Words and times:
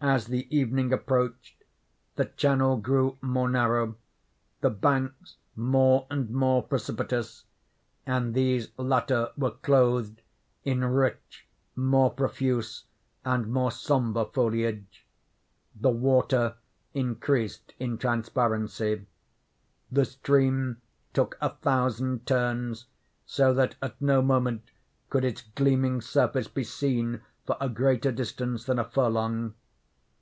As 0.00 0.26
the 0.28 0.46
evening 0.56 0.92
approached, 0.92 1.64
the 2.14 2.26
channel 2.26 2.76
grew 2.76 3.18
more 3.20 3.50
narrow; 3.50 3.96
the 4.60 4.70
banks 4.70 5.38
more 5.56 6.06
and 6.08 6.30
more 6.30 6.62
precipitous; 6.62 7.46
and 8.06 8.32
these 8.32 8.70
latter 8.76 9.32
were 9.36 9.50
clothed 9.50 10.22
in 10.62 10.84
rich, 10.84 11.48
more 11.74 12.10
profuse, 12.12 12.84
and 13.24 13.48
more 13.52 13.72
sombre 13.72 14.24
foliage. 14.26 15.04
The 15.74 15.90
water 15.90 16.54
increased 16.94 17.74
in 17.80 17.98
transparency. 17.98 19.04
The 19.90 20.04
stream 20.04 20.80
took 21.12 21.36
a 21.40 21.50
thousand 21.50 22.24
turns, 22.24 22.86
so 23.26 23.52
that 23.54 23.74
at 23.82 24.00
no 24.00 24.22
moment 24.22 24.70
could 25.10 25.24
its 25.24 25.42
gleaming 25.42 26.00
surface 26.00 26.46
be 26.46 26.62
seen 26.62 27.20
for 27.44 27.56
a 27.60 27.68
greater 27.68 28.12
distance 28.12 28.64
than 28.64 28.78
a 28.78 28.84
furlong. 28.84 29.54